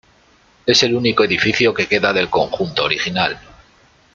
Es 0.65 0.81
el 0.81 0.95
único 0.95 1.23
edificio 1.23 1.75
que 1.75 1.85
queda 1.87 2.11
del 2.11 2.27
conjunto 2.27 2.85
original. 2.85 3.39